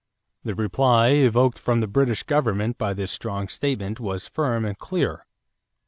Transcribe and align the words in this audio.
The 0.43 0.55
reply 0.55 1.09
evoked 1.09 1.59
from 1.59 1.79
the 1.79 1.85
British 1.87 2.23
government 2.23 2.79
by 2.79 2.95
this 2.95 3.11
strong 3.11 3.47
statement 3.49 3.99
was 3.99 4.27
firm 4.27 4.65
and 4.65 4.75
clear. 4.75 5.27